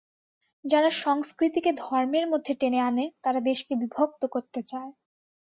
[0.65, 4.91] যারা সংস্কৃতিকে ধর্মের মধ্যে টেনে আনে, তারা দেশকে বিভক্ত করতে চায়।